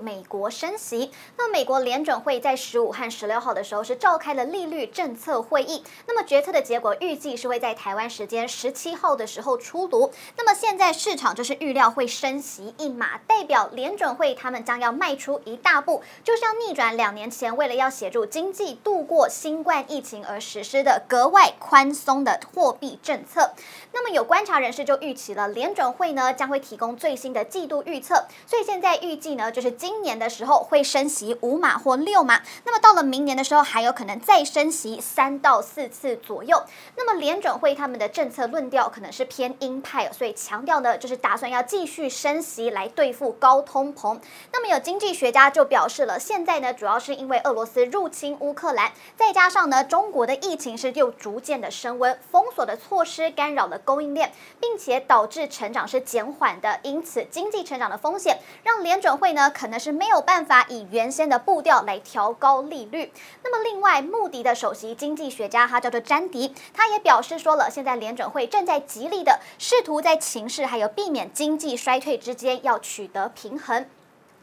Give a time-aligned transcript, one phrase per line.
[0.00, 10.10] 美国升息，那美国联准会在十五和十六号的时候是召开了利率政策会议，那么决策的结果预计是会在台湾时间十七号的时候出炉。
[10.36, 23.52] 那么现在市场就是预料会升息一码，代表联准会他们将要迈出一大步，就是要逆转两年前为了要协助经济度过新冠疫情而实施的格外宽松的货币政策。
[23.92, 29.89] 那么有观察人士就预期了联准会呢将会提供最新的季度预测，所以现在预计呢就是今。
[29.90, 36.62] 今年的时候会升息五码或六码，那么到了明年的时候还有可能再升息三到四次左右。
[36.96, 44.20] 那么联准会他们的政策论调可能是偏鹰派，所以强调呢就是打算要继续升息来对付高通膨。
[44.52, 59.79] 那么有经济学家就表示了，现在呢主要是因为俄罗斯入侵乌克兰，再加上呢中国的疫情是又逐渐的升温，封锁的措施干扰了供应链，并且导致成长是减缓的，因此经济成长的风险让联准会呢可能。
[59.80, 63.10] 是没有办法以原先的步调来调高利率。
[63.42, 73.86] 那么，另外，穆迪的首席经济学家他叫做詹迪，他也表示说了，现在联准会正在极力的试图在情势还有避免经济衰退之间要取得平衡。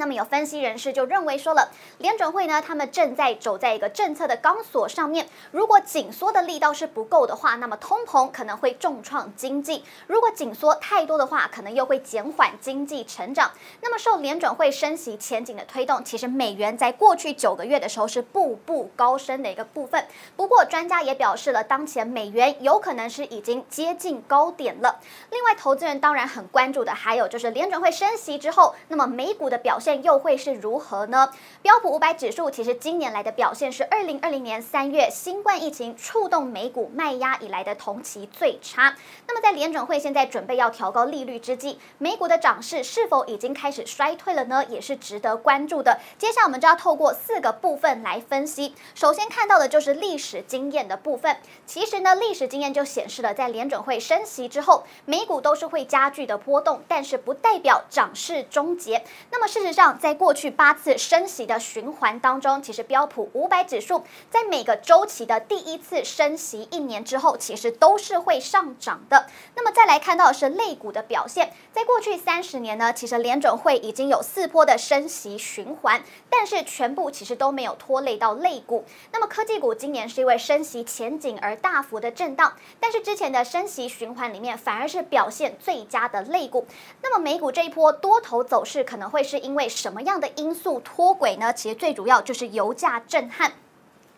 [0.00, 5.28] 那么有分析人士就认为说了，联准会呢，他们正在走在一个政策的钢索上面。
[5.50, 13.50] 如果紧缩的力道是不够的话，那么通膨可能会重创经济；如果紧缩太多的话，可能又会减缓经济成长。
[13.82, 20.06] 那么受联准会升息前景的推动，其实美元在过去九个月的时候是步步高升的一个部分。
[20.34, 24.98] 不过专家也表示了，当前美元有可能是已经接近高点了。
[25.30, 29.89] 另外，投资人当然很关注的还有就是联准会升息之后，那么美股的表现。
[29.96, 31.30] 又会是如何呢？
[31.62, 38.94] 标普五百指数其实今年来的表现是二零二零年三月新冠疫情触动美股卖压以来的同期最差。
[39.26, 44.64] 那么在联准会现在准备要调高利率之际，美股的涨势是否已经开始衰退了呢？
[44.68, 45.98] 也是值得关注的。
[46.18, 48.74] 接下来我们就要透过四个部分来分析。
[48.94, 51.36] 首先看到的就是历史经验的部分。
[51.66, 59.04] 其实呢，历史经验就显示了，在联准会升息之后，美股都是会加剧的波动，但是不代表涨势终结。
[59.30, 69.26] 那么事实上，在过去八次升息的循环当中，其实标普五百指数在每个周期的第一次升息一年之后，其实都是会上涨的。
[69.54, 78.84] 那么再来看到是类股的表现，在过去三十年呢，其实联准会已经有四波的升息循环，但是全部其实都没有拖累到类股。
[79.12, 86.66] 那么科技股今年是因为升息前景而大幅的震荡，但是之前的升息循环里面反而是表现最佳的类股。
[87.02, 89.59] 那么美股这一波多头走势可能会是因为。
[89.60, 91.52] 为什么样的因素脱轨呢？
[91.52, 93.52] 其实最主要就是油价震撼。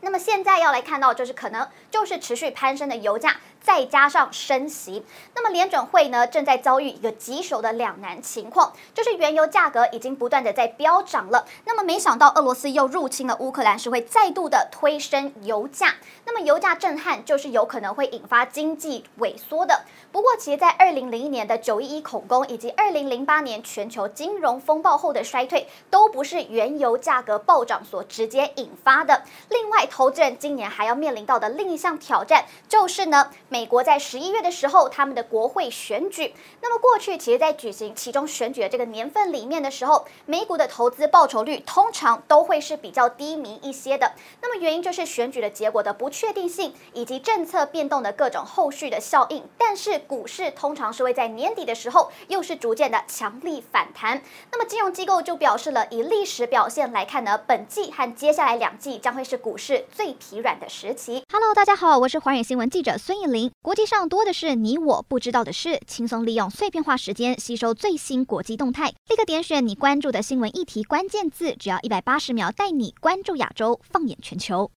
[0.00, 3.38] 那么现在要来看到，就是可能就是持续攀升的油价。
[3.62, 11.47] 再加上升息，那么联准会呢正在遭遇一个棘手的两难情况，就是原油价格已经不断的在飙涨了。
[11.65, 15.95] 那么没想到俄罗斯又入侵了乌克兰，是会再度的推升油价。
[16.25, 19.83] 那么油价震撼就是有可能会引发经济萎缩的。
[20.11, 29.23] 不过，其实，在二零零一年的九一一恐攻以及二零零八年全球金融风暴后的衰退，都不是原油价格暴涨所直接引发的。
[29.49, 33.31] 另外，投资人今年还要面临到的另一项挑战，就是呢。
[33.52, 36.32] 美国在十一月的时候，他们的国会选举。
[36.62, 44.12] 那么过去其实，在举行其中选举的这个年份里面的时候，美股的投资报酬率通常都会是比较低迷一些的。
[44.40, 49.44] 那么原因就是选举的结果的不确定性，以及政策变动的各种后续的效应。
[49.58, 54.22] 但是股市通常是会在年底的时候，又是逐渐的强力反弹。
[54.50, 61.22] 那么金融机构就表示了，以历史表现来看呢，本季和接下来两季将会是股市最疲软的时期。
[61.30, 63.41] Hello，大家好，我是华宇新闻记者孙艺林。
[63.62, 74.70] 国际上多的是你我不知道的事，轻松利用碎片化时间吸收最新国际动态，立刻点选你关注的新闻议题关键字，只要一百八十秒带你关注亚洲，放眼全球。